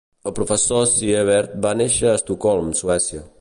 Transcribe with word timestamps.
El 0.29 0.33
professor 0.37 0.87
Sievert 0.93 1.53
va 1.67 1.75
néixer 1.83 2.09
a 2.13 2.15
Estocolm, 2.21 2.73
Suècia. 2.81 3.23